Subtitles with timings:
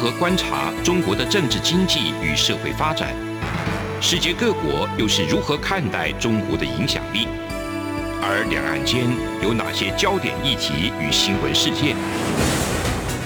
[0.00, 3.12] 何观察中国的政治经济与社会发展？
[4.00, 7.26] 世界各国又是如何看待中国的影响力？
[8.22, 9.08] 而两岸间
[9.42, 11.96] 有哪些焦点议题与新闻事件？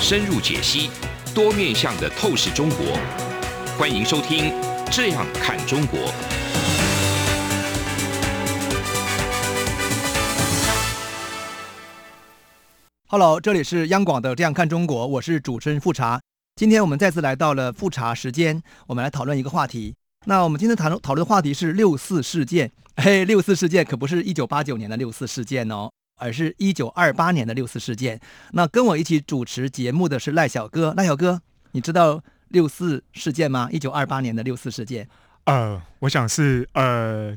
[0.01, 0.89] 深入解析，
[1.35, 2.99] 多面向的透视中国。
[3.77, 4.51] 欢迎收听
[4.91, 6.01] 《这样看中国》。
[13.09, 16.19] Hello，这里是央广的《这样看中国》，我是主持人富察。
[16.55, 19.95] 今天我们再次来到了复查时间，我们来讨论一个话题。
[20.27, 22.71] 那我们今天谈论讨论的话题是六四事件。
[22.97, 28.21] 嘿，六四事件可不是一九八九年的六四事件哦，而是一九二八年的六四事件。
[28.53, 31.41] 那跟我一起主持节目的是赖小哥，赖小哥，
[31.73, 33.69] 你知道六四事件吗？
[33.73, 35.09] 一九二八年的六四事件。
[35.45, 37.35] 呃，我想是呃。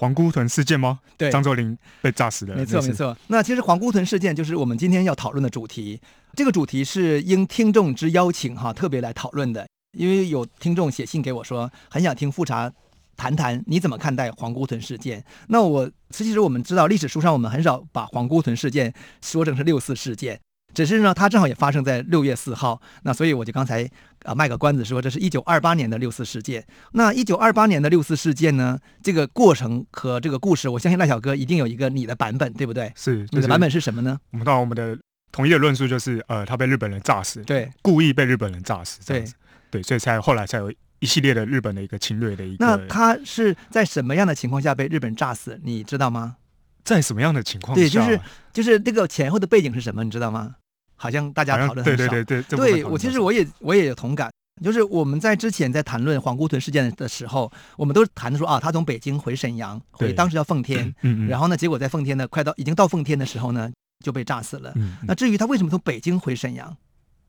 [0.00, 0.98] 皇姑屯事件吗？
[1.18, 2.56] 对，张作霖被炸死的。
[2.56, 3.14] 没错，没错。
[3.26, 6.00] 那其实皇姑屯事件就是我们今天要讨论的主题。
[6.34, 9.68] 这个主题是应听众之邀请哈，特别来讨论的。
[9.98, 12.72] 因为有听众写信给我说，很想听复查
[13.14, 15.22] 谈谈你怎么看待皇姑屯事件。
[15.48, 20.40] 那我其实我们知道历史书上我们很少把皇姑屯事件说成是六四事件。
[20.74, 23.88] 只是呢，它正好也发生在六月四号，那所以我就刚才
[24.24, 26.64] 啊卖个关子说，这是一九二八年的六四事件。
[26.92, 32.92] 那一九二八年的六四事件呢，这个过程和这个故事，我相信赖小哥一定有一个你的版本，对不对？
[32.94, 34.18] 是，你的版本是什么呢？
[34.30, 34.98] 我们当然我们的
[35.32, 39.24] 统一的论述就是，呃，他被日本人炸死，对，故意被日本人炸死，对，
[39.70, 42.64] 对，所以才后来才有一系列的日本的一个侵略的一个。
[42.64, 45.60] 那他是在什么样的情况下被日本炸死？
[45.62, 46.36] 你知道吗？
[46.84, 47.80] 在什么样的情况下？
[47.80, 48.20] 对，就是
[48.52, 50.02] 就是那个前后的背景是什么？
[50.04, 50.54] 你知道吗？
[50.96, 52.06] 好像大家讨论很少。
[52.08, 54.30] 对对对对，对我其实我也我也有同感，
[54.62, 63.70] 就是我们在之前在谈论皇姑屯事件的时候，我们都谈的说啊，他从北京回沈阳，回当时叫奉天，嗯嗯，然后呢，结果在奉天呢，快到已经到奉天的时候呢，
[64.04, 64.72] 就被炸死了。
[64.76, 66.76] 嗯，那至于他为什么从北京回沈阳，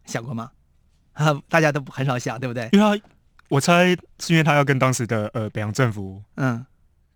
[0.06, 0.52] 想过吗？
[1.14, 2.68] 啊， 大家都很少想，对不对？
[2.74, 3.06] 因为他，
[3.48, 6.66] 我猜是因为他要跟当时的呃北洋政府嗯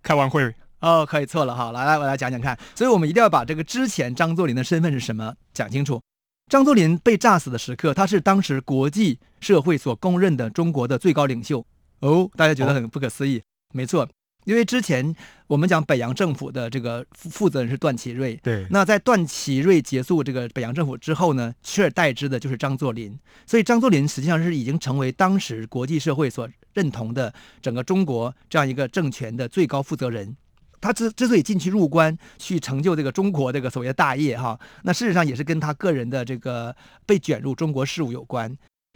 [0.02, 0.54] 开完会。
[0.86, 2.56] 哦，可以错了哈，来来，我来讲讲看。
[2.76, 6.00] 所以我们一定要把这个之前张作霖的身份是什么讲清楚。
[6.48, 11.66] 张作霖被炸死的时刻，他是当时国际社会所公认的中国的最高领袖。
[12.02, 13.42] 哦，大家觉得很不可思议。
[13.74, 14.08] 没错，
[14.46, 15.16] 因为之前
[15.48, 18.40] 我们讲北洋政府的这个负责人是段祺瑞。
[18.44, 18.68] 对。
[18.70, 23.18] 那在段祺瑞结束这个北洋政府之后呢，取而代之的就是张作霖。
[23.48, 30.38] 所以张作霖实际上是已经成为当时国际社会所认同的整个中国这样一个政权的最高负责人。
[30.82, 36.76] 他之之所以进去入关去成就这个中国这个所谓的大业哈，那事实上也是跟他个人的这个
[37.06, 38.50] 被卷入中国事务有关。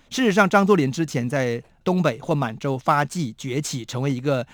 [0.10, 4.46] 事实上，张作霖之前在东北或满洲发迹崛起，成为一个。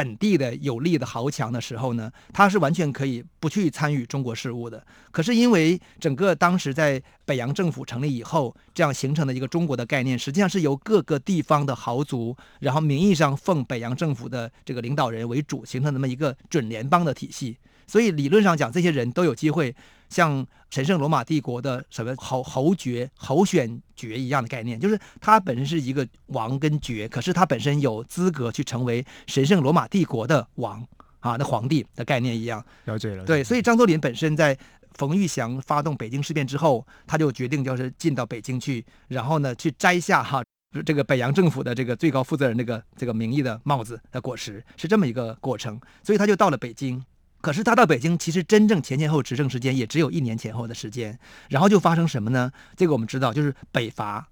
[0.00, 4.82] 本地的有力的豪强的时候呢，他是完全可以不去参与中国事务的。
[5.10, 17.58] 可是因为整个当时在北洋政府成立以后，这样形成的一个中国的概念，实际上是由各个地方的豪族，然后名义上奉北洋政府的这个领导人为主，形成那么一个准联邦的体系。
[17.86, 19.76] 所以理论上讲，这些人都有机会
[20.10, 30.86] 像神圣罗马帝国的什么侯侯爵、侯选爵一样的概念，就是他本身是一个王跟爵，可是他本身有资格去成为神圣罗马帝国的王
[31.20, 32.62] 啊，那皇帝的概念一样。
[32.84, 33.24] 了解了。
[33.24, 34.56] 对，所以张作霖本身在
[34.94, 40.42] 冯玉祥发动北京事变之后，他就决定就是进到北京去，然后呢去摘下哈
[40.84, 45.80] 这个北洋政府的这个最高负责人这个这个名义的帽子的果实，是这么一个过程。
[46.02, 47.04] 所以他就到了北京。
[47.40, 51.18] 可是他到北京，其实真正前前后执政时间也只有一年前后的时间，
[51.48, 52.50] 然后就发生什么呢？
[52.76, 54.28] 这个我们知道，就是北伐。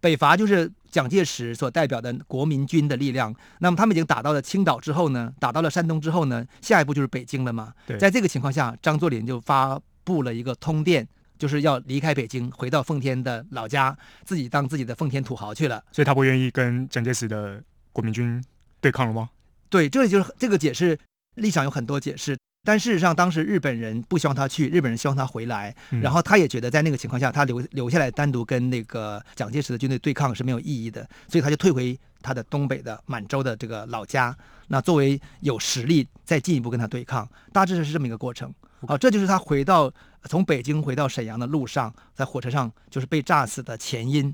[0.00, 3.32] 北伐就是蒋介石所代表的国民军的力量。
[3.60, 7.72] 那么他们已经打到了青岛之后呢，打到了山东之后呢，下一步就是北京了嘛。
[7.86, 7.96] 对。
[7.98, 11.06] 在这个情况下，张作霖就发布了一个通电，
[11.38, 15.82] 就是要离开北京，回到奉天的老家，自己当自己的奉天土豪去了。
[15.92, 17.62] 所以他不愿意跟蒋介石的
[17.92, 18.42] 国民军
[18.80, 19.30] 对抗了吗？
[19.68, 20.98] 对，这就是这个解释，
[21.36, 22.36] 立场有很多解释。
[22.64, 34.36] 但事实上，当时日本人不希望他去，日本人希望他回来，然后他也觉得在那个情况下，他留留下来单独跟那个蒋介石的军队对抗是没有意义的，所以他就退回他的东北的满洲的这个老家，
[34.68, 38.54] 那作为有实力再进一步跟他对抗，大致是这么一个过程。
[38.86, 39.92] 好，这就是他回到
[40.26, 44.32] 从北京回到沈阳的路上，在火车上就是被炸死的前因。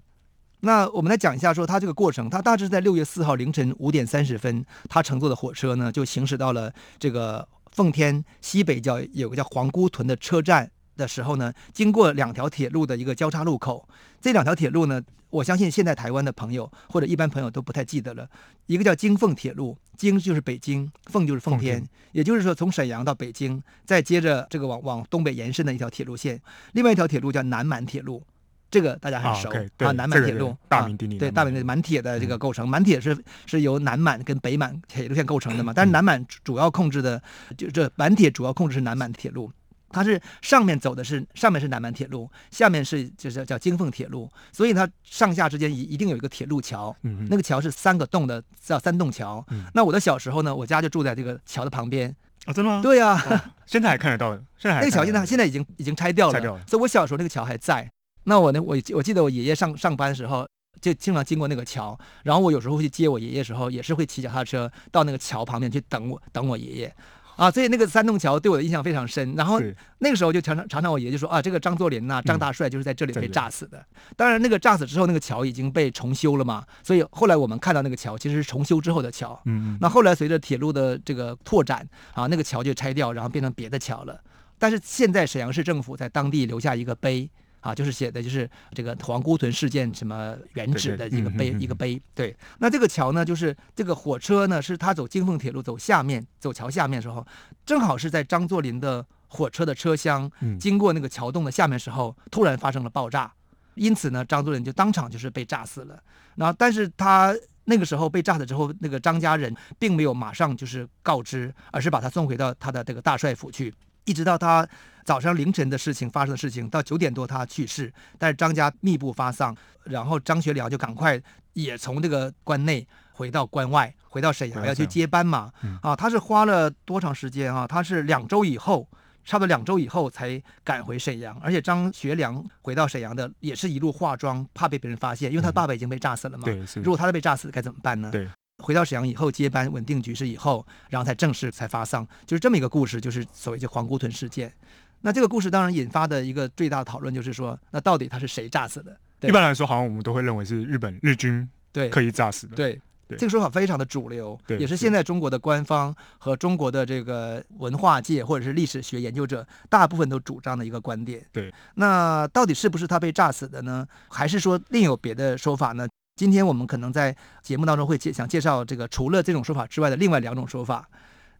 [0.60, 7.48] 那我们来讲一下，说他这个过程，他大致在六月四号凌晨五点三十分，他乘坐的火车呢就行驶到了这个。
[7.78, 13.88] 奉天西北角有个叫皇姑屯的车站的时候呢，经过两条铁路的一个交叉路口。
[14.20, 18.28] 这两条铁路呢，我相信现在台湾的朋友或者一般朋友都不太记得了。
[18.66, 26.42] 一个叫京奉铁路，京就是北京，奉就是奉天，也就是说从沈阳到北京，再接着这个往往东北延伸的一条铁路线。
[26.72, 28.20] 另外一条铁路叫南满铁路，
[28.70, 33.16] 这个大家很熟、啊，南满铁路、这个、大名鼎鼎、啊，对，大名鼎鼎满铁的这个构成，满、嗯、铁是
[33.46, 37.22] 是由南满跟北满铁路线构成的嘛，但是南满主要控制的
[37.56, 39.50] 就这满铁主要控制是南满铁路。
[39.90, 49.64] 它是上面走的是上面是南满铁路，下面是就是叫京凤铁路，所以它上下之间一一定有一个铁路桥，嗯、那个桥是三个洞的，叫三洞桥、嗯。
[49.72, 52.14] 那我的小时候呢，我家就住在这个桥的旁边。
[52.44, 52.80] 啊、哦，真的吗？
[52.84, 54.36] 对呀、啊哦，现在还看得到的。
[54.58, 56.60] 现在还那个桥现在现在已经已经拆掉了，拆掉了。
[56.66, 57.90] 所以我小时候那个桥还在。
[58.28, 60.46] 那我呢，我我记得我爷爷上上班的时候
[60.80, 66.94] 就经常经过那个桥，然后我有时候会去接我爷爷的时候，也是会骑脚踏车到那个桥旁边去等我等我爷爷。
[67.36, 69.32] 啊，所以那个三洞桥对我的印象非常深。
[69.36, 69.60] 然后
[70.00, 73.78] 那个时候就常常常常我爷爷就说啊，这个张作霖呐，张大帅就是在这里被炸死的。
[73.78, 76.64] 嗯、当然，那个炸死之后，那个桥已经被重修了嘛。
[76.82, 79.40] 所以后来我们看到那个桥其实是重修之后的桥。
[79.44, 79.78] 嗯嗯。
[79.80, 84.20] 那后来随着铁路的这个拓展啊，那个桥就拆掉，然后变成别的桥了。
[84.58, 87.30] 但是现在沈阳市政府在当地留下一个碑。
[87.60, 92.00] 啊，就是写的就是这个皇姑屯事件什么原址的一个碑，一个碑。
[92.14, 97.26] 对，那这个桥呢，就是这个火车呢，是他走京凤铁路走下面，走桥下面的时候，
[97.66, 103.32] 正好是在张作霖的火车的车厢经过那个桥洞的下面时候，突然发生了爆炸，
[103.74, 106.02] 因此呢，张作霖就当场就是被炸死了。
[106.36, 107.34] 那，但是他
[107.64, 113.74] 那个时候被炸死之后，那个张家人并没有马上就是告知，而是把他送回到他的这个大帅府去。
[114.04, 114.66] 一直到他
[115.08, 121.18] 早上凌晨的事情发生的事情，到九点多他去世，但是张家密不发丧，然后张学良就赶快
[121.54, 125.50] 也从这个关内回到关外，回到沈阳要去接班嘛。
[125.80, 127.66] 啊，他是花了多长时间啊？
[127.66, 128.86] 他是两周以后，
[129.24, 136.44] 差不多两周以后才赶回沈阳，而且张学良回到沈阳的也是一路化妆，怕被别人发现，因为他爸爸已经被炸死了嘛。
[136.44, 138.10] 对，如果他都被炸死该怎么办呢？
[138.10, 138.28] 对。
[138.60, 144.52] 回到沈阳以后接班稳定局势以后，然后才正式才发丧，就是这么一个故事，就是所谓就皇姑屯事件。
[145.00, 148.96] 那这个故事当然引发的一个最大的讨论就是说，那到底他是谁炸死的？
[149.22, 152.54] 一般来说，好像我们都会认为是日本日军对刻意炸死的。
[152.54, 152.80] 对，
[153.10, 161.24] 这个说法非常的主流，也是现在中国的官方和中国的这个文化界或者是历史学研究者大部分都主张的一个观点。
[161.32, 163.86] 对，那到底是不是他被炸死的呢？
[164.08, 165.88] 还是说另有别的说法呢？
[166.16, 170.88] 今天我们可能在节目当中会介想介绍这个除了这种说法之外的另外两种说法，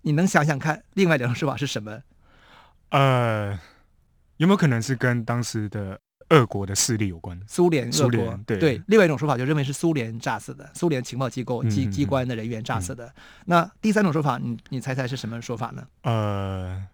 [0.02, 2.00] 你能想想看另外两种说法是什么？
[2.90, 3.58] 呃，
[4.38, 5.98] 有没有可能是跟当时的
[6.30, 7.38] 俄国的势力有关？
[7.46, 8.82] 苏联、俄国，对对。
[8.86, 13.06] 另外一种说法就认为是苏联炸死的，苏联情报机构机机关的人员炸死的。
[13.06, 13.14] 嗯嗯、
[13.46, 15.86] 那第三种说法，你你猜猜是什么说法呢？
[16.02, 16.86] 呃。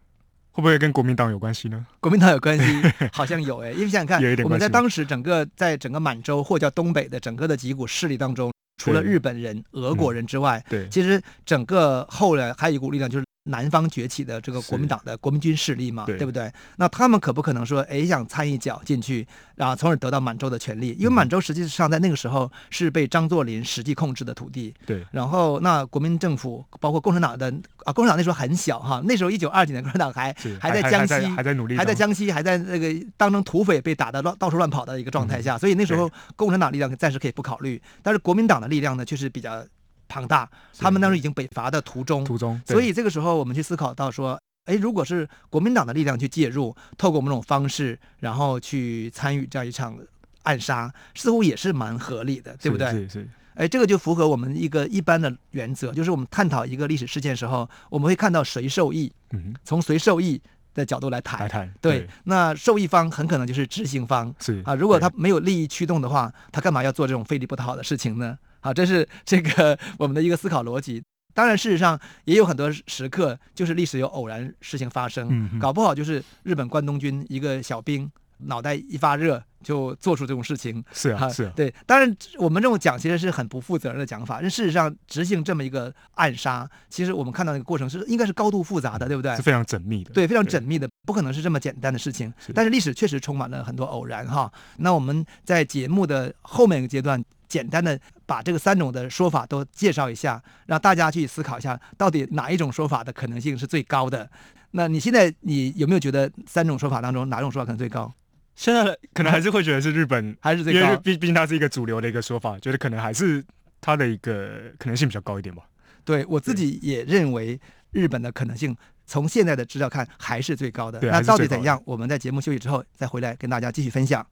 [0.56, 1.84] 会不会跟国民党有关系呢？
[1.98, 2.64] 国民党有关系，
[3.12, 8.52] 好像有哎，因为想想看， 我们在当时整个在整个满洲或叫东北的整个的几股势力当中，
[8.84, 13.24] 除了日本人、俄国人之外，对，其实整个后来还有一股力量就是。
[13.46, 16.50] 南方崛起的这个国民党的国民军势力嘛，对，对不对？
[16.76, 20.96] 那他们可不可能说，哎，想参一脚进去，然后从而得到满洲的权利？
[20.98, 24.72] 因为满洲实际上在那个时候是被张作霖实际控制的土地。
[24.86, 25.04] 对。
[25.12, 27.52] 然后，那国民政府包括共产党的
[27.84, 39.64] 啊，共产党那时候很小哈，那时候一九二几年，共产党还还在江西，还在努力，还在江西，还在那个当成土匪被打的乱到处乱跑的一个状态下，所以那时候共产党力量暂时可以不考虑，但是国民党的力量呢，确实比较。
[40.06, 40.48] 庞大，
[40.78, 49.98] 他们当时已经北伐的途中，途中，所以这个时候我们去思考到说，哎，如果是国民党的力量去介入，透过某种方式，然后去参与这样一场
[50.42, 52.92] 暗杀，似乎也是蛮合理的，对不对？
[52.92, 53.28] 是是。
[53.54, 60.40] 哎，这个就符合我们一个一般的原则，就是我们探讨一个历史事件的时候，我们会看到谁受益，嗯，从谁受益
[60.74, 61.40] 的角度来谈。
[61.40, 61.74] 来谈。
[61.80, 68.38] 对，那受益方很可能就是执行方，是啊，如果他没有利益驱动的话，他干嘛要做这种费力不讨好的事情呢？
[68.64, 71.02] 好，这是这个我们的一个思考逻辑。
[71.34, 80.82] 当然，事实上也有很多时刻，就是历史有偶然事情发生，嗯，搞不好就是日本关东军一个小兵脑袋一发热就做出这种事情。
[80.94, 81.52] 是啊，是啊。
[81.54, 84.38] 对，当然我们这种讲其实是很不负责任的讲法。
[84.40, 89.36] 但事实上，执行这么一个暗杀，其实我们看到那个过程是应该是高度复杂的，对不对？
[89.36, 90.10] 是非常缜密的。
[90.14, 92.32] 对，非常缜密的，不可能是这么简单的事情。
[92.54, 94.50] 但是历史确实充满了很多偶然哈。
[94.78, 97.22] 那我们在节目的后面一个阶段。
[97.54, 97.96] 简单的
[98.26, 104.28] 把这个三种的说法都介绍一下，让大家去思考一下，到底哪一种说法的可能性是最高的？
[104.72, 108.12] 那你现在你有没有觉得三种说法当中哪种说法可能最高？
[108.56, 113.44] 现在可能还是会觉得是日本还是最高，因为毕毕竟它是一个主流的一个说法，觉得可能还是
[113.80, 115.62] 它的一个可能性比较高一点吧。
[116.04, 117.60] 对，我自己也认为
[117.92, 120.98] 日本的可能性从现在的资料看还是最高的。
[121.02, 121.80] 那到底怎样？
[121.84, 124.26] 我们在节目休息之后再回来跟大家继续分享。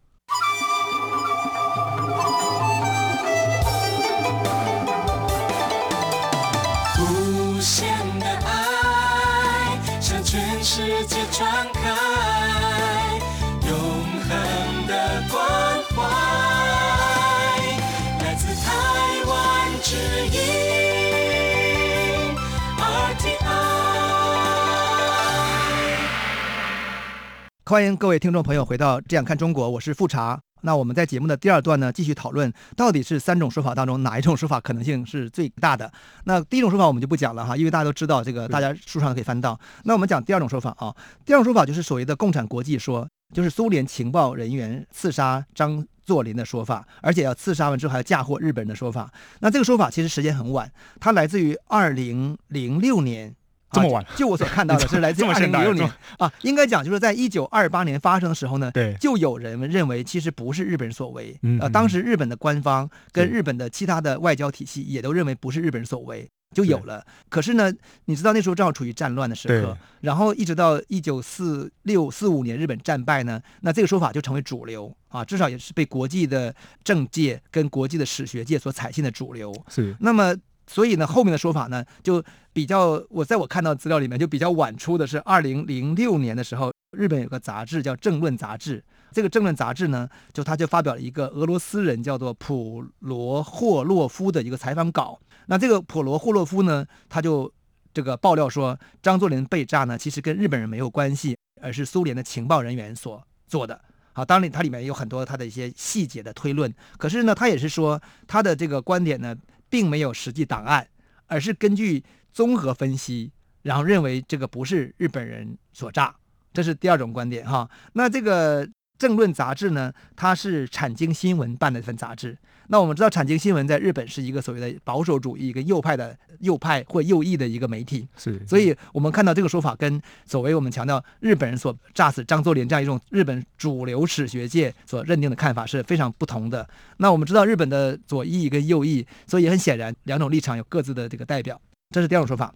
[27.64, 30.38] 欢迎各位听众朋友回到《这样看中国》，我是富察。
[30.62, 35.90] 那我们在节目的第二段呢，继续讨论到底是三种说法当中哪一种说法可能性是最大的。
[36.24, 39.58] 那第一种说法我们就不讲了哈，因为大家都知道这个，大家书上可以翻到。
[39.84, 40.92] 那我们讲第二种说法啊，
[41.24, 49.08] 第二种说法就是所谓的共产国际说，就是苏联情报人员刺杀张作霖的说法，而且要刺杀完之后还要嫁祸日本人的说法。
[49.38, 53.32] 那这个说法其实时间很晚，它来自于二零零六年。
[53.72, 55.90] 这么晚，就我所看到的是来自二零零六年。
[56.18, 67.04] 啊，应该讲就是在一九二八年发生的时候呢，对，就有人认为其实不是日本人所为，嗯，呃，当时日本的官方跟日本的其他的外交体系也都认为不是日本人所为，就有了。
[67.30, 67.72] 可是呢，
[68.04, 74.94] 你知道那时候正好处于战乱的时刻，然后一直到一九四六四五年日本战败呢，那这个说法就成为主流。
[75.08, 79.54] 啊，至少也是被国际的政界跟国际的史学界所采信的主流。
[79.68, 80.34] 是，那么。
[80.66, 88.78] 所以呢，后面的说法呢，就比较我在我看到资料里面就比较晚出的是二零零六年的时候，日本有个杂志叫《政论杂志》，
[89.10, 95.18] 这个《政论杂志》呢，就他就发表了一个俄罗斯人叫做普罗霍洛夫的一个采访稿。
[95.46, 97.52] 那这个普罗霍洛夫呢，他就
[97.92, 103.80] 这个爆料说，张作霖被炸呢，其实跟日本人没有关系，而是苏联的情报人员所做的。
[104.12, 109.34] 好，当然它里面有很多他的一些细节的推论，可是呢，他也是说他的这个观点呢。
[109.72, 110.86] 并没有实际档案，
[111.28, 116.14] 而是根据综合分析，然后认为这个不是日本人所炸，
[116.52, 117.66] 这是第二种观点哈。
[117.94, 122.36] 那这个政论杂志呢，它是产经新闻办的一份杂志。
[122.72, 128.08] 那我们知道，产经新闻在日本是一个所谓的保守主义、一个右派的右派或右翼的一个媒体。
[128.16, 136.66] 是，所以我们看到这个说法，跟所谓我们强调日本人所炸死张作霖这样一种日本主流史学界所认定的看法是非常不同的。
[136.96, 141.60] 那我们知道，日本的左翼跟右翼，所以也很显然，两种立场有各自的这个代表。
[141.90, 142.54] 这是第二种说法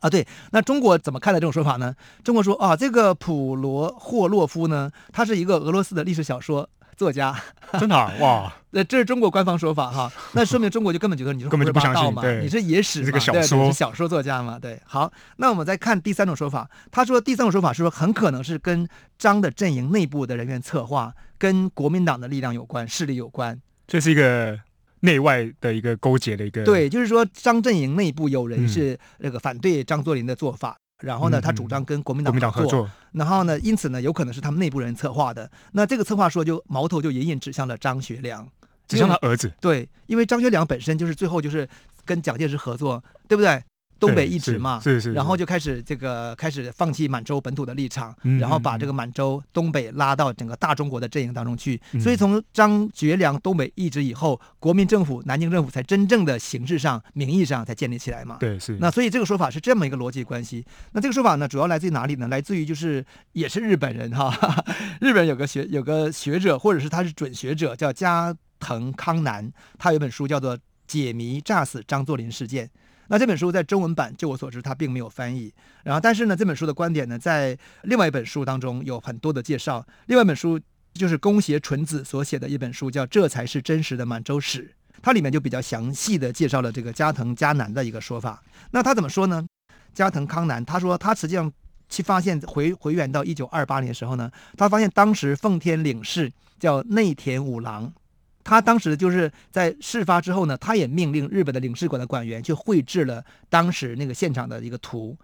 [0.00, 0.10] 啊。
[0.10, 1.94] 对，那中国怎么看待这种说法呢？
[2.22, 6.68] 中国说啊，这个普罗霍洛夫呢，他是一个俄罗斯的历史小说。
[6.96, 7.34] 作家
[7.78, 8.52] 真的、啊、哇？
[8.70, 14.80] 那这是中国官方说法哈，那说明中国就根本觉得你是胡说八道嘛，你是野史嘛，个小说对，是小说作家嘛，对。
[14.84, 24.58] 好，那我们再看第三种说法，他说第三种说法是说很可能是跟张的阵营内部的人员策划，跟国民党的力量有关，势力有关，这是一个
[25.00, 26.64] 内外的一个勾结的一个。
[26.64, 30.76] 对，就是说张阵营内部有人是那个反对张作霖的做法。
[31.04, 35.50] 嗯然后呢，他主张跟国民党合作，合作，然后呢，因此呢，有可能是他们内部人策划的。
[35.72, 38.48] 那这个策划说，就矛头就隐隐指向了张学良，
[38.88, 39.52] 指向他儿子。
[39.60, 41.68] 对，因为张学良本身就是最后就是
[42.04, 43.62] 跟蒋介石合作，对不对？
[43.98, 51.80] 东北一直嘛，是是，是，然后就开始这个开始放弃满洲本土的立场，嗯、然后把这个满洲东北拉到整个大中国的阵营当中去。
[51.92, 58.36] 嗯、所以从张学良东北一直以后，国民政府南京政府才真正的形式上、名义上才建立起来嘛。
[58.40, 58.76] 对，是。
[58.80, 60.64] 那所以这个说法是这么一个逻辑关系。
[60.92, 62.28] 那这个说法呢，主要来自于哪里呢？
[62.28, 64.34] 来自于就是也是日本人哈，
[65.00, 72.66] 日本有个学有个学者，或者是他是准学者，叫加藤康男，他有一本书叫做《解谜炸死张作霖事件》。
[73.08, 75.52] 那这本书在中文版，就我所知，它并没有翻译。
[75.82, 79.86] 然后，但是呢，这本书的观点呢，在另外一本书当中有很多的介绍。
[80.06, 80.58] 另外一本书
[80.94, 84.64] 就是宫胁纯子所写的一本书，叫《这才是真实的满洲史》，
[85.02, 88.42] 它里面就比较详细的介绍了这个加藤嘉男的一个说法。
[88.70, 89.44] 那他怎么说呢？
[89.92, 91.52] 加藤康男他说，他实际上
[91.88, 97.92] 去发现回回源到一九二八年的时候呢，他发现当时奉天领事叫内田五郎。
[98.44, 105.16] 他当时就是在事发之后呢，他也命令日本的领事馆的馆员去绘制了当时那个现场的一个图。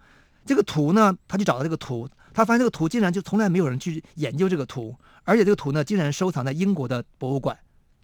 [0.43, 7.55] 这个图呢，他就找到这个图，他发现这个图竟然就从来没有人去研究这个图，而且这个图呢，竟然收藏在英国的博物馆、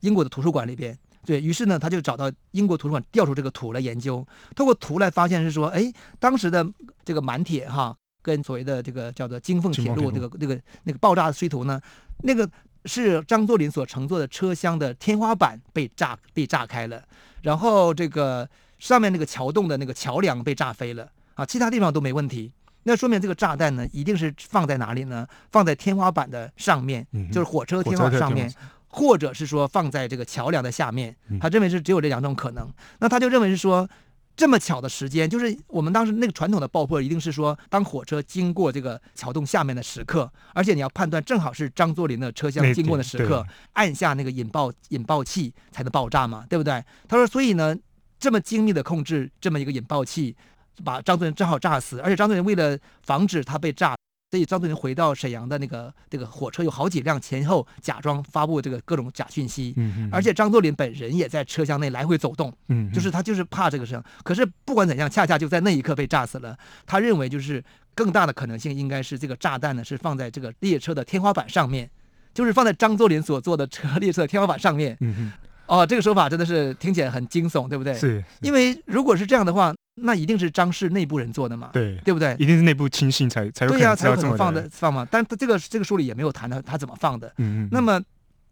[0.01, 0.95] 英国的图书馆里边。
[1.25, 6.63] 对，于是呢，他就找到英国图书馆调出这个图来研究，通过图来发现是说，哎，当时的
[7.03, 11.81] 这个满铁哈，跟所谓的这个叫做京凤铁路这个那个那个爆炸的碎图呢，
[12.21, 12.47] 那个。
[12.87, 17.03] 是张作霖所乘坐的车厢的天花板被炸被炸开了，
[17.41, 22.51] 然后这个上面那个桥洞的那个桥梁被炸飞了啊，其他地方都没问题。
[22.83, 25.27] 那说明这个炸弹呢，一定是放在哪里呢？
[25.51, 28.51] 放在天花板的上面，就是火车天花板上面，
[28.87, 31.15] 或者是说放在这个桥梁的下面。
[31.41, 32.71] 他认为是只有这两种可能。
[32.99, 33.87] 那他就认为是说。
[34.37, 46.83] 这么巧的时间，就是我们当时那个传统的爆破，一定是说，当火车经过这个桥洞下面的时刻，而且你要判断正好是张作霖的车厢经过的时刻，按下那个引爆引爆器才能爆炸嘛，对不对？
[47.07, 47.75] 他说，所以呢，
[48.19, 50.35] 这么精密的控制这么一个引爆器，
[50.85, 53.97] 把张作霖正好炸死，而且张作霖为了防止他被炸，
[54.31, 64.01] 所以张作霖回到沈阳的那个这个火车有好几辆前后假装发布这个各种假讯息，嗯嗯，而且张作霖本人也在车厢内来回走动，嗯，就是他就是怕这个事。
[64.23, 66.57] 可是不管怎样，恰恰就在那一刻被炸死了。
[66.85, 67.63] 他认为就是
[67.95, 71.89] 更大的可能性应该是这个炸弹呢是放在这个列车的天花板上面，
[72.33, 74.97] 就是放在张作霖所坐的车 列车的天花板上面。
[75.67, 77.93] 哦，这个说法真的是听起来很惊悚，对不对？
[77.93, 79.73] 是，是因为如果是这样的话。
[79.99, 81.69] 那一定是张氏内部人做的嘛？
[81.73, 82.35] 对，对不对？
[82.39, 85.07] 一定是内部亲信才才有对呀、啊，才有可可能放的放嘛。
[85.09, 87.27] 但他这个这个书里也没有谈到他怎么放的。
[87.37, 87.69] 嗯嗯。
[87.71, 88.01] 那么，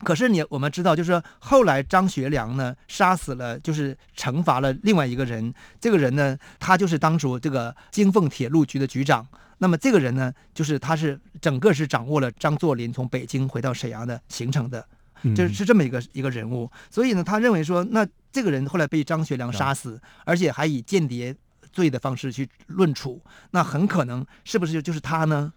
[0.04, 5.54] 可是你我们知道，就是说后来张学良呢杀死了，就是惩罚了另外一个人。
[5.80, 9.26] 这个人呢，他就是当初这个京凤铁路局的局长。
[9.58, 14.86] 那么这个人呢，就是他是整个是掌握了张作霖从北京回到沈阳的行程的，
[15.34, 16.70] 就是这么一个一个人物。
[16.90, 21.36] 所以呢，他认为说，那这个人后来被张学良杀死，而且还以间谍。
[21.74, 25.52] 罪的方式去论处，那很可能是不是就就是他呢？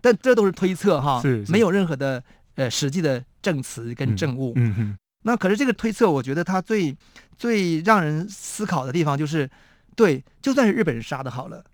[0.00, 2.22] 但这都是推测哈，是是没有任何的
[2.54, 4.52] 呃实际的证词跟证物。
[4.54, 4.98] 嗯嗯。
[5.22, 6.96] 那可是这个推测，我觉得他最
[7.36, 9.50] 最让人思考的地方就是，
[9.96, 11.64] 对，就算是日本人杀的好了，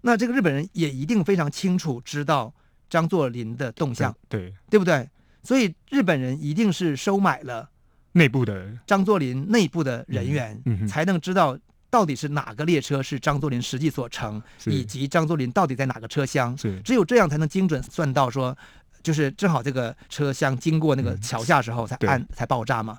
[0.00, 2.54] 那这个日本人也一定非常清楚知道
[2.88, 5.06] 张作霖的动向，对对，对不对？
[5.42, 7.68] 所以日本人一定是收买了
[8.12, 11.58] 内部的张作霖内部的人员，嗯嗯、才能知道。
[11.92, 16.56] 到底是哪个列车是张作霖实际所乘，以及张作霖到底在哪个车厢？
[16.56, 18.56] 是只有这样才能精准算到说，
[19.02, 22.98] 就是正好这个车厢经过那个桥下时候才按、嗯、才爆炸嘛。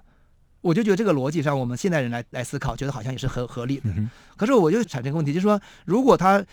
[0.61, 3.89] 我就觉得这个逻辑上，我们现代人来来思考，觉得好像也是很合理的。
[3.95, 4.07] 嗯、
[4.37, 6.45] 可是我就产生个问题，就是说，如果他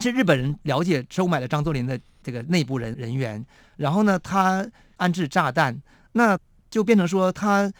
[0.00, 3.44] 是日本人了解收买了张作霖的这个内部人人员，
[3.76, 4.66] 然后呢，他
[4.98, 6.38] 安置炸弹，那
[6.70, 7.72] 就变成说他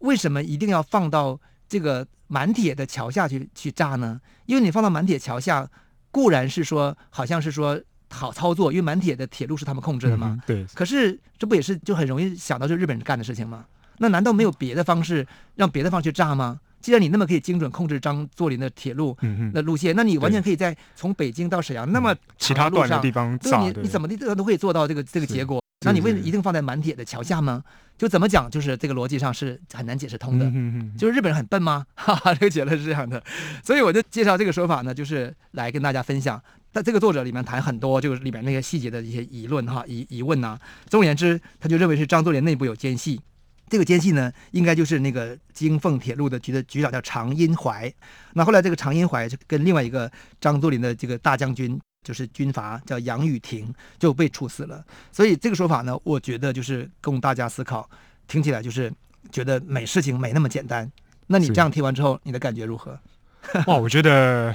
[0.00, 2.06] 为什么一定要放到这个？
[2.26, 4.18] 满铁的桥下去去炸呢？
[4.46, 5.68] 因为你放到满铁桥下，
[6.10, 7.78] 固然是说好像是说
[8.10, 10.28] 好操作，因为满铁的铁路是他们控制的嘛。
[10.30, 10.66] 嗯、对。
[10.74, 13.66] 可是这不也是就很容易想到就日本人干的事情吗？
[13.98, 15.24] 那难道没有别的方式
[15.54, 16.58] 让别的方式去炸吗？
[16.80, 19.16] 既然你那么可以精准控制张作霖的铁路
[19.52, 25.63] 的路线，嗯、那你完全可以在从北京到沈阳那么其他段的地方炸，对，你你怎么地都可以做到这个这个结果。
[25.84, 27.62] 那你为一定放在满铁的桥下吗？
[27.96, 30.50] 就怎么讲，就是这个逻辑上是很难解释通的。
[30.98, 31.86] 就是日本人很笨吗？
[31.94, 33.22] 哈哈，这个结论是这样的。
[33.62, 36.42] 所以我就介绍这个说法呢，就是来跟大家分享。
[36.72, 40.58] 但这个作者里面谈很多，就是里面那些细节的一些疑论哈疑疑问呐。
[40.88, 43.20] 总而言之，他就认为是张作霖内部有奸细。
[43.68, 47.94] 这个奸细呢，应该就是那个京凤铁路的局的局长叫常荫槐。
[48.32, 51.80] 那后来这个常荫槐就跟另外一个张作霖的这个大将军。
[52.04, 57.88] 就是军阀叫杨雨婷就被处死了，所以这个说法呢，我觉得就是供大家思考，
[58.28, 58.92] 听起来就是
[59.32, 60.88] 觉得没事情没那么简单。
[61.26, 62.96] 那你这样听完之后，你的感觉如何？
[63.66, 64.54] 哇，我觉得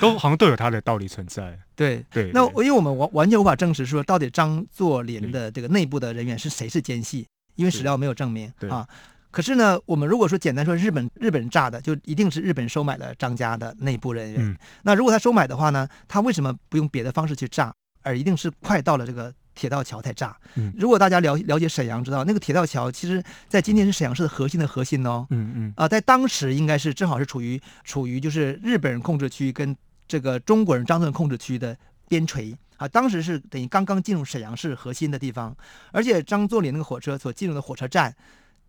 [0.00, 1.56] 都好像都有它的道理存在。
[1.76, 8.86] 对对，那因为我们完完全无法证实说到底张作霖的这个内部的人员是谁是奸细，因为史料没有证明啊。
[9.32, 14.42] 可是呢，我们如果说简单说日本日本人炸的，就一定是日本收买了张家的内部人员。
[14.42, 20.36] 嗯、那如果他收买的话呢，他为什么不用别的方式去炸，而一定是快到了这个铁道桥才炸？
[20.56, 25.26] 嗯、如果大家了了解沈阳，知道那个铁道桥，其实在今天是沈阳市的核心的核心哦。
[25.30, 25.68] 嗯嗯。
[25.70, 29.74] 啊、呃，在当时应该是正好是处于处于就是日本人控制区跟
[30.06, 31.74] 这个中国人张作霖控制区的
[32.06, 35.56] 边陲啊，当时是等于刚刚进入沈阳市核心的地方，
[35.90, 38.14] 而且张作霖那个火车所进入的火车站。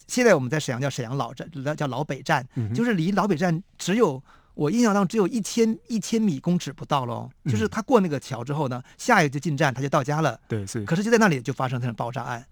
[0.07, 4.21] 现在我们在沈阳叫沈阳老站，叫老北站，就是离老北站只有
[4.53, 7.29] 我印象当中只有一千一千米公尺不到喽。
[7.45, 10.39] 就是他过那个桥之后呢，下一个就进站，他就到家了。
[10.47, 10.83] 对，是。
[10.85, 12.45] 可是就在那里就发生这种爆炸案，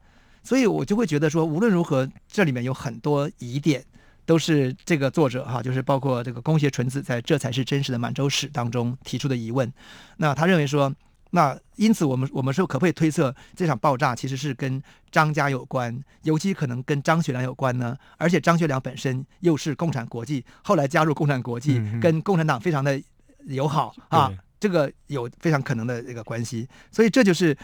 [0.44, 3.84] 所以我就会觉得说，无论如何，这里面有很多疑点，
[4.26, 9.72] 都是这个作者哈，就是包括这个宫胁纯子在这才是真实的满洲史当中提出的疑问。
[10.18, 10.94] 那他认为说。
[11.32, 17.96] 那因此，我们我们说可不可以推测这场爆炸其实是跟张家有关，尤其可能跟张学良有关呢？
[18.18, 23.02] 而且张学良本身又是共产国际，后来加入共产国际，嗯、跟共产党非常的
[23.46, 26.68] 友好啊，这个有非常可能的一个关系。
[26.92, 27.58] 所以这就是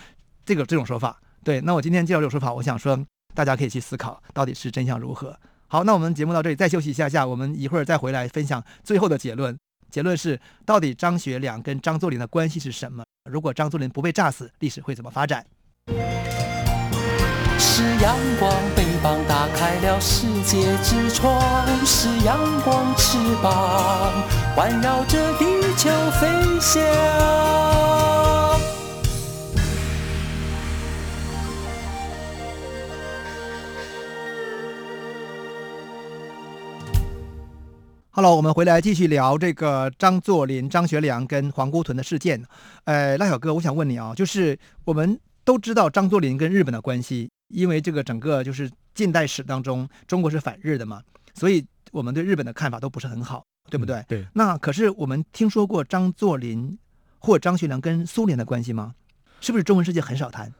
[0.45, 1.21] 这个这种说法。
[1.43, 2.97] 对，那我今天介绍这种说法，我想说
[3.33, 5.37] 大家可以去思考到底是真相如何。
[5.67, 9.57] 好，那我们节目到这里，再休息一下下，我们一会儿再回来分享最后的结论。
[9.89, 13.03] 结论是，到底张学良跟张作霖的关系是什么？
[13.29, 15.45] 如果张作霖不被炸死，历史会怎么发展？
[17.59, 24.23] 是阳光，翅膀打开了世界之窗；是阳光，翅膀
[24.55, 25.45] 环绕着地
[25.75, 27.36] 球飞翔。
[38.17, 42.43] 好了，我们回来继续聊这个张作霖、张学良跟皇姑屯的事件。
[42.85, 50.99] 呃，赖小哥，我想问你啊，就是我们都知道张作霖跟日本的关系，因为这个整个就是近代史当中，中国是反日的嘛，
[51.35, 53.97] 所以我们对日本的看法都不是很好，对不对？
[53.97, 54.27] 嗯、对。
[54.33, 56.75] 那可是我们听说过张作霖
[57.19, 58.95] 或张学良跟苏联的关系吗？
[59.41, 60.51] 是不是中文世界很少谈？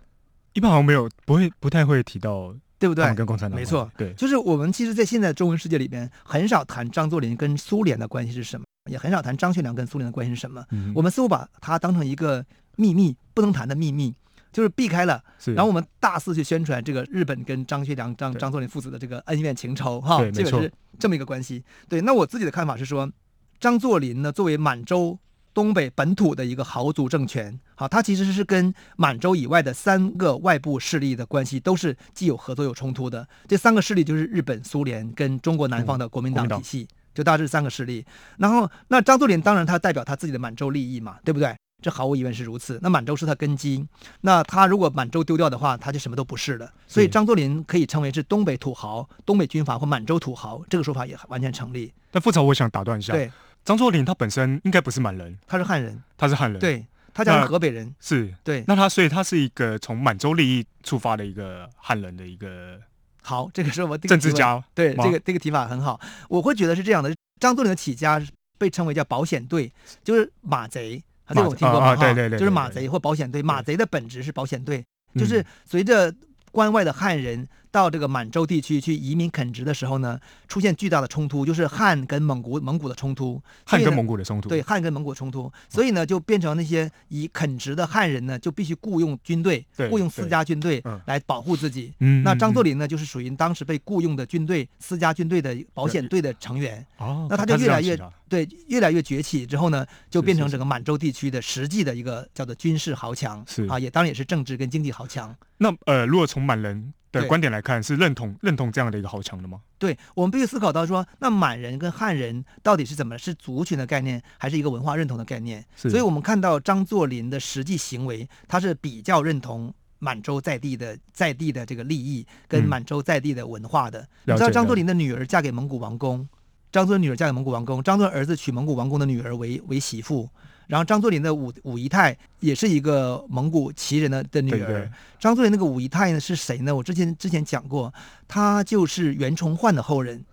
[0.54, 2.54] 一般好像没有，不会，不太会提到。
[2.80, 3.14] 对不对？
[3.16, 10.64] 跟共产党没错，对，就是我们其实，在现在中文世界里边，很少谈张作霖跟苏联的关系是什么，也很少谈张学良跟苏联的关系是什么。
[10.72, 14.14] 嗯、我们似乎把它当成一个秘密，不能谈的秘密，
[14.52, 15.24] 就是避开了。
[15.46, 21.64] 然后我们大肆去宣传这个日本跟张学良、张张作霖父子的这个恩怨情仇，哈，这个是这么一个关系。
[21.90, 23.12] 对，那我自己的看法是说，
[23.60, 25.18] 张作霖呢，作为满洲。
[25.58, 33.28] 东北本土的一个豪族政权，好，它其实是跟满洲以外的三个外部势力的关系都是既有合作有冲突的。
[33.48, 38.06] 这三个势力就是日本、苏联跟中国南方的国民党体系，就大致三个势力。
[38.38, 41.56] 然后，那张作霖当然他代表他自己的满洲利益嘛，对不对？
[41.82, 42.78] 这毫无疑问是如此。
[42.84, 43.84] 那满洲是他根基，
[44.22, 46.72] 那他如果满洲丢掉的话，他就什么都不是了。
[46.86, 51.92] 所以张作霖可以称为是东北土豪、东北军阀或满洲土豪，这个说法也完全成立。
[52.12, 53.12] 但副总，我想打断一下。
[53.14, 53.32] 对。
[53.68, 58.34] 张作霖他本身应该不是满人，他是汉人，他是汉人，对，他家是河北人，是。
[58.42, 62.80] 对，那他所以他是一个从满洲利益出发的一个汉人的一个，
[63.22, 66.00] 好，这个是我政治家，对，这个这个提法很好，
[66.30, 68.26] 我会觉得是这样的，张作霖的起家
[68.58, 69.70] 被称为叫保险队，
[70.02, 71.94] 就是马贼，这个我听过吗？
[71.98, 74.82] 对对对，就是马贼或保险队，马贼的本质是保险队，
[75.16, 76.16] 就是随着
[76.54, 77.46] 关外的汉人。
[77.78, 91.94] 到这个满洲地区去移民垦殖的时候呢，出现巨大的冲突，就是汉跟蒙古蒙古的冲突，汉跟蒙古的冲突，对，汉跟蒙古冲突，所以呢，就变成那些以垦殖的汉人呢，就必须雇佣军队，雇佣私家军队来保护自己。
[92.00, 96.84] 嗯，那张作霖呢，就是属于当时被雇佣的军队私家军队的保险队的成员。
[96.98, 97.96] 哦，那他就越来越
[98.28, 103.46] 对，越来越崛起之后呢，就变成整个满洲地区的实际的一个叫做军事豪强。
[103.48, 105.34] 是啊，也当然也是政治跟经济豪强。
[105.60, 109.62] 那呃，如果从满人的观点来看，是认同认同这样的一个豪强的吗？
[109.78, 115.64] 对，我们必须思考到说，那满人跟汉人到底是怎么是族群的概念，还是一个文化认同的概念？
[115.76, 124.00] 所以我们看到张作霖的实际行为，他是比较认同满洲在地的在地的这个利益，跟满洲在地的文化的。
[124.00, 126.28] 嗯、你知道张作霖的女儿嫁给蒙古王公，
[126.72, 130.30] 张作霖女儿嫁给蒙古王公，张作霖儿子娶蒙古王公的女儿为为媳妇。
[130.68, 134.58] 然后张作霖的五五姨太也是一个蒙古旗人的的女儿。
[134.58, 136.76] 对对，张作霖那个五姨太呢是谁呢？
[136.76, 137.94] 我之前之前讲过，
[138.28, 140.24] 她就是袁崇焕的后人。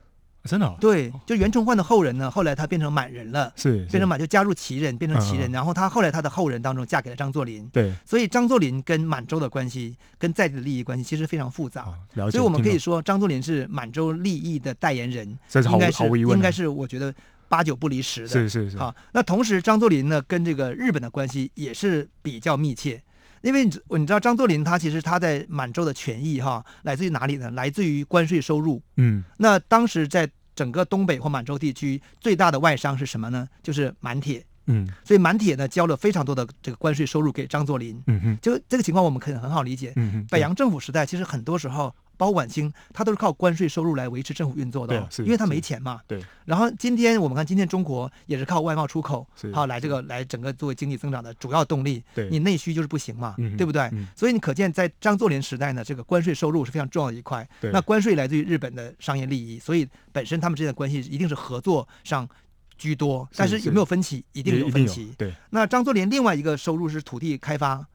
[0.46, 0.76] 真的、哦？
[0.78, 5.50] 对，就袁崇焕的后人呢，后来他变成满人了，是，变成满就加入旗人，变成旗人。
[5.50, 7.66] 嗯、然后他后来他的后人当中嫁给了张作霖。
[7.72, 11.84] 对，所以张作霖跟满洲的关系，跟在地的利益关系其实非常复杂。
[11.84, 12.32] 哦、了解。
[12.32, 17.14] 所以我们可以说，张作霖是满洲利益的代言人，应该是毫无疑问，应该是我觉得。
[17.48, 18.76] 八九不离十的，是是是。
[18.76, 23.02] 好，那同时张作霖呢，跟这个日本的关系也是比较密切，
[23.42, 27.50] 因为你你知道张作霖他其实他在满洲的权益哈，来自于哪里呢？
[27.52, 28.82] 来自于关税收入。
[28.96, 33.48] 嗯，那当时在整个东北或满洲地区，最大的外商是什么呢？
[33.62, 34.44] 就是满铁。
[34.66, 38.02] 嗯，所以满铁呢交了非常多的这个关税收入给张作霖。
[38.06, 39.92] 嗯哼，就这个情况我们可以很好理解。
[39.96, 41.94] 嗯哼，北洋政府时代其实很多时候。
[42.16, 46.00] 包括晚清，他都是靠关税收入来维持政府运作的，哦，因为他没钱嘛。
[46.06, 46.22] 对。
[46.44, 52.00] 然后今天我们看，今天中国也是靠外贸出口，好来这个来整个作为经济增长的主要动力。
[52.14, 52.30] 对。
[52.30, 53.82] 你内需就是不行嘛，嗯、对不对？
[53.90, 57.44] 嗯、所以你可见，在张作霖时代呢，这个关税收入是非常重要的一块。
[57.60, 57.72] 对。
[57.72, 62.28] 那关税来自于日本的商业利益，所以本身他们之间的关系一定是合作上
[62.78, 63.28] 居多。
[63.36, 64.24] 但是有没有分歧？
[64.32, 65.12] 一定有分歧。
[65.18, 65.32] 对。
[65.50, 67.86] 那张作霖另外一个收入是土地开发。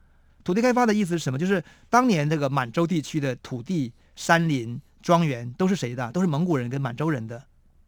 [0.44, 1.38] 土地开发的意思是什么？
[1.38, 4.80] 就是当年这个满洲地区的土地、山林。
[5.02, 6.12] 庄园都是谁的？
[6.12, 7.42] 都是蒙古人跟满洲人的，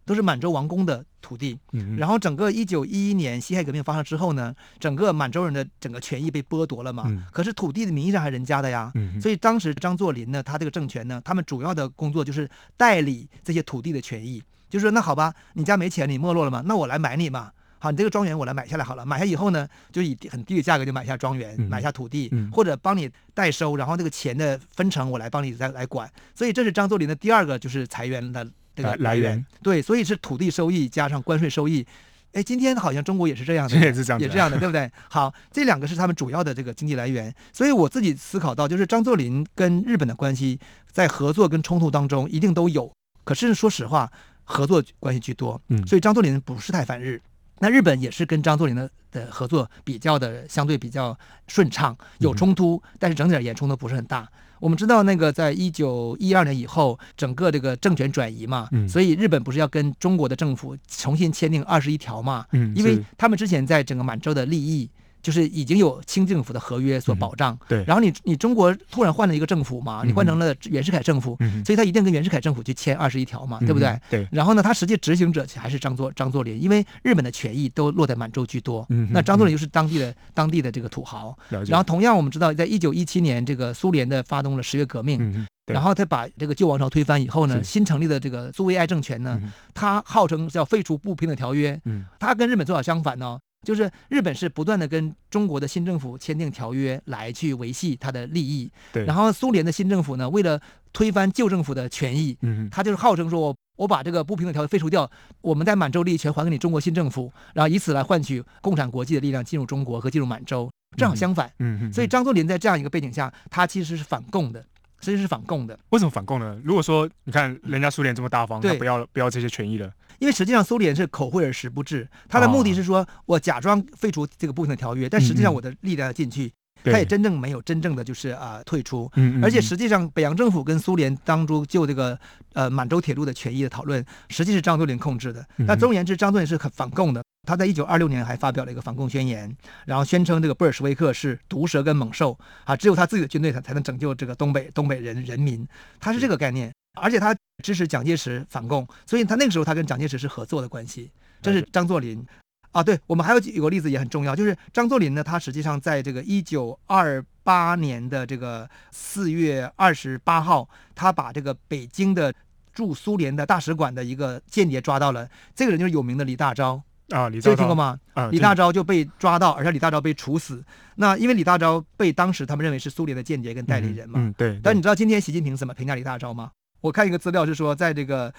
[0.05, 1.59] 都是满洲王公的土地。
[1.73, 7.03] 嗯、然后整个一九一一年辛亥革命发生之后呢，整个满洲人的整个权益被剥夺了嘛。
[7.07, 8.89] 嗯、可是土地的名义上还是人家的呀。
[8.95, 14.41] 嗯、所以当时张作霖呢，他这个政权呢，他们主要的工作就是代理这些土地的权益，
[14.71, 17.51] 就是说那好吧，你家没钱，你没落了嘛，那我来买你嘛。
[17.77, 26.07] 好，你这个庄园我来买下来好了，买下以后呢，就以很低的价格就买下庄园，嗯、买下土地，嗯、或者帮你代收，然后这个钱的分成我来帮你再来管。
[26.35, 29.43] 所以这是张作霖的第二个就是财源的这个来源。
[29.63, 31.85] 对，所以是土地收益加上关税收益。
[32.33, 34.89] 哎，今天好像中国也是这样的，也是这样的，也这样的，对不对？
[35.09, 37.33] 好，这两个是他们主要的这个经济来源。
[37.51, 40.59] 所以我自己思考到，就是张作霖跟日本的关系
[40.91, 44.09] 在合作跟冲突当中一定都有，可是说实话，
[44.51, 45.59] 合作关系居多。
[45.69, 47.21] 嗯，所以张作霖不是太反日。
[47.59, 54.27] 那日本也是跟张作霖的的合作比较的相对比较顺畅，有冲突，但是整体而言冲突不是很大。
[54.59, 64.89] 我们知道那个在一九一二年以后，整个这个政权转移嘛，嗯，所以日本不是要跟中国的政府重新签订二十一条嘛，嗯，因为他们之前在整个满洲的利益。
[65.21, 67.83] 就是已经有清政府的合约所保障，嗯、对。
[67.85, 73.99] 然后你你中国突然换了一个政府嘛，你换成了袁世凯政府，嗯、所以他一定跟袁世凯政府去签二十一条嘛，嗯、对不对？
[74.09, 74.27] 对。
[74.31, 78.85] 然后呢，他实际执行者还是张作张作霖，因为日本的权益都落在满洲居多。
[78.89, 79.09] 嗯。
[79.11, 81.37] 那张作霖就是当地的、嗯、当地的这个土豪。
[81.67, 91.79] 然后同样我们知道，在一九一七年，这个苏联的发动了十月革命，嗯、然后他把这个旧王朝推翻以后呢，新成立的这个苏维埃政权呢，嗯、他号称是要废除不平等条约。
[91.85, 92.05] 嗯。
[92.19, 93.39] 他跟日本做法相反呢。
[93.61, 99.05] 就是日本是不断的跟中国的新政府签订条约来去维系他的利益，对。
[99.05, 100.59] 然后苏联的新政府呢，为了
[100.91, 105.09] 推翻旧政府的权益，嗯，他就是号称说我我把这个不平等条约废除掉，
[105.41, 111.47] 我们在满洲利益全还给你中国新政府，然后以此来换取共产国际的力量进入中国和进入满洲，正好相反。
[111.59, 111.93] 嗯嗯。
[111.93, 114.65] 所以张作霖在这样一个背景下，他其实是反共的，
[114.99, 115.77] 其实是反共的。
[115.89, 116.59] 为什么反共呢？
[116.63, 119.91] 如果说你看人家苏联这么大方，他不要不要这些权益了。
[120.21, 126.53] 因为实际上苏联是口惠而实不至，他的目的是说我假装废除这个部分的条约，但实际上我的力量要进去，
[126.83, 129.11] 他也真正没有真正的就是啊、呃、退出。
[129.41, 132.17] 而且实际上北洋政府跟苏联当初就这个
[132.53, 135.43] 呃满洲铁路的权益的讨论，实际是张作霖控制的。
[135.57, 137.23] 那总而言之，张作霖是很反共的。
[137.47, 139.51] 他在一九二六年还发表了一个反共宣言，
[139.87, 145.67] 然后宣称这个布尔什维克是毒蛇跟猛兽啊，只有他自己的军队才才能拯救这个东北东北人人民，
[145.99, 146.71] 他是这个概念。
[146.99, 151.09] 而且他支持蒋介石反共，所以他那个时候他跟蒋介石是合作的关系。
[151.41, 152.23] 这是张作霖
[152.71, 162.33] 啊，对，我们还有有个例子也很重要，就是张作霖呢，他实际上在这个一九二八年的这个四月二十八号，他把这个北京的
[162.71, 167.99] 驻苏联的大使馆的一个间谍抓到了，这个人就是有名的李大钊啊，李大钊听过吗？
[168.13, 170.63] 啊，李大钊就被抓到，而且李大钊被处死。
[170.95, 174.59] 那因为李大钊被当时他们认为是苏联的间谍跟代理人嘛，嗯，嗯对，对。
[174.63, 176.51] 但你知道今天习近平怎么评价李大钊吗？
[176.81, 178.33] 我看一个资料是说，在这个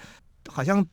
[0.47, 0.85] 好像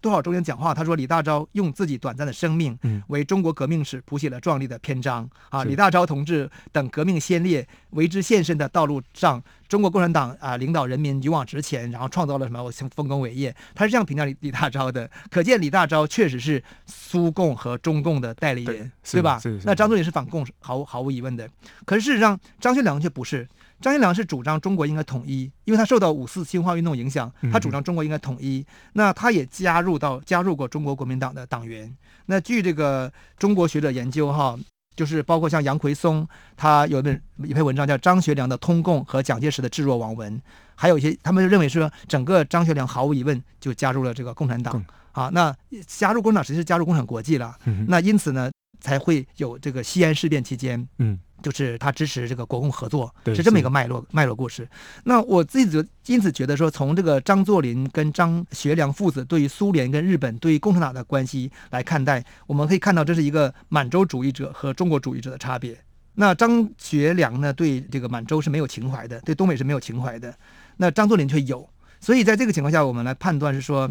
[0.00, 5.64] 多少周年讲话，他说李大钊用自己短暂的生命，为中国革命史谱写了壮丽的篇章啊！
[5.64, 13.54] 李大钊同志等革命先烈为之献身的道路上，中国共产党啊领导人民勇往直前，然后创造了什么丰功伟业？
[13.74, 19.40] 他是这样评价李李大钊的，可见李大钊确实是苏共和中共的代理人，对，对吧？
[19.64, 21.48] 那张作霖是反共，毫毫无疑问的。
[21.84, 23.46] 可是事实上，张学良却不是。
[23.80, 28.66] 张学良是主张中国应该统一，因为他受到五四新文化运动影响，他主张中国应该统一。
[28.94, 31.94] 那他也加入到加入过中国国民党的党员。
[32.26, 34.58] 那据这个中国学者研究哈，
[34.98, 40.36] 就是包括像杨奎松，他有一本一篇文章叫《张学良的通共和蒋介石的置若罔闻》，
[40.74, 45.30] 还有一些他们认为说，整个张学良毫无疑问就加入了这个共产党啊。
[45.32, 45.54] 那
[45.86, 47.56] 加入共产党实际是加入共产国际了。
[47.66, 51.18] 嗯那因此呢，才会有这个西安事变期间，嗯。
[51.40, 54.68] 就是他支持这个国共合作，是这么一个脉络脉络故事。
[55.04, 65.78] 那我自己就因此觉得说，从这个张作霖跟张学良父子对于苏联跟日本对于共产党的关系来看待，我们可以看到这是一个满洲主义者和中国主义者的差别。
[66.14, 70.34] 那张学良呢，对这个满洲是没有情怀的，对东北是没有情怀的。
[70.78, 73.88] 那张作霖却有，所以在这个情况下，我们来判断是说，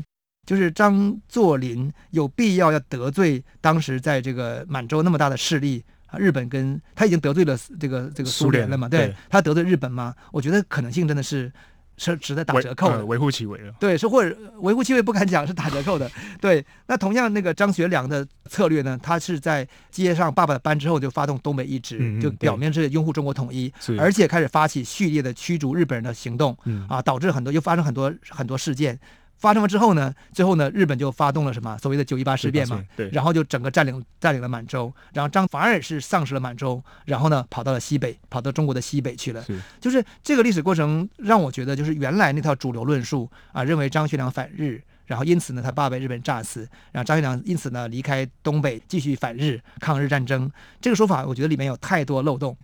[0.47, 5.83] 就是张作霖有必要要得罪当时在这个满洲那么大的势力。
[6.07, 8.88] 啊，日本跟他已经得罪了这个这个苏联了嘛？
[8.88, 10.15] 对，他得罪日本吗？
[10.31, 11.51] 我觉得可能性真的是
[11.97, 13.73] 是值得打折扣的，微乎其微了。
[13.77, 16.10] 对，是或者微乎其微不敢讲，是打折扣的。
[16.39, 26.57] 对，那同样那个张学良的策略呢，他是在接上爸爸的班之后就发动东北一直，嗯、就表面是拥护中国统一，而且开始发起序列的驱逐日本人的行动，
[26.88, 28.97] 啊，导致很多又发生很多很多事件。
[29.38, 39.43] 发生了之后呢，最后呢，日本就发动了什么所谓的九一八事变嘛，对，然后就整个占领占领了满洲，然后张反而是丧失了满洲，然后呢，跑到了西北，跑到中国的西北去了。
[39.43, 52.58] 是，就是这个历史过程让我觉得，就是原来那套主流论述啊，认为张学良反日，然后因此呢，他爸被日本炸死，然后张学良因此呢离开东北继续反日抗日战争，这个说法我觉得里面有太多漏洞。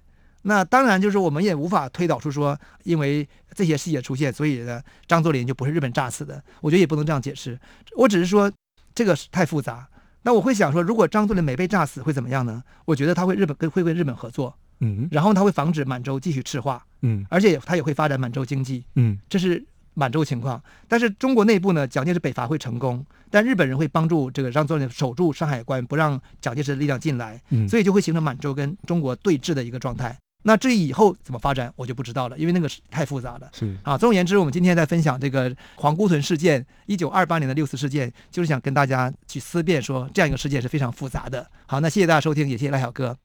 [0.44, 6.42] 那当然，就是我们也无法推导出说，因为这些细节出现，所以呢，张作霖就不是日本炸死的。
[6.62, 7.60] 我觉得也不能这样解释。
[7.98, 8.52] 我只是说，
[8.94, 9.88] 这个太复杂。
[10.24, 12.64] 那我会想说，如果张作霖没被炸死，会怎么样呢？
[12.86, 19.62] 我觉得他会日本跟会跟日本合作，嗯，然后他会防止满洲继续赤化，嗯，而且他也会发展满洲经济，嗯，这是
[19.94, 20.62] 满洲情况。
[20.88, 30.18] 但是中国内部呢，蒋介石北伐会成功，但日本人会帮助这个张作霖守住山海关，不让蒋介石的力量进来，嗯，所以就会形成满洲跟中国对峙的一个状态。
[30.44, 33.50] 那至于以后怎么发展，我就不知道了，因为那个是太复杂了。
[33.54, 41.50] 是啊，总而言之，我们今天在分享这个皇姑屯事件，一九二八年的六四事件，就是想跟大家去思辨说，这样一个事件是非常复杂的。
[41.66, 43.18] 好，那谢谢大家收听，也谢谢赖小哥。